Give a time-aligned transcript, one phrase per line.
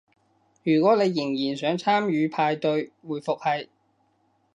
[0.63, 3.67] 如果你仍然想參與派對，回覆係